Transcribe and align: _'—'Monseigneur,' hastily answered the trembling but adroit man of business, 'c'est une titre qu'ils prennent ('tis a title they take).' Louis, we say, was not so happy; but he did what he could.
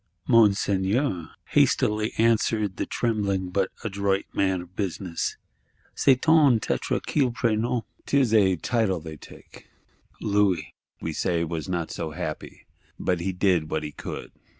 _'—'Monseigneur,' 0.27 1.29
hastily 1.49 2.11
answered 2.17 2.77
the 2.77 2.87
trembling 2.87 3.49
but 3.51 3.69
adroit 3.83 4.25
man 4.33 4.61
of 4.63 4.75
business, 4.75 5.37
'c'est 5.93 6.25
une 6.27 6.59
titre 6.59 6.99
qu'ils 7.05 7.29
prennent 7.29 7.83
('tis 8.07 8.33
a 8.33 8.55
title 8.55 8.99
they 8.99 9.15
take).' 9.15 9.67
Louis, 10.19 10.73
we 11.01 11.13
say, 11.13 11.43
was 11.43 11.69
not 11.69 11.91
so 11.91 12.09
happy; 12.09 12.65
but 12.99 13.19
he 13.19 13.31
did 13.31 13.69
what 13.69 13.83
he 13.83 13.91
could. 13.91 14.31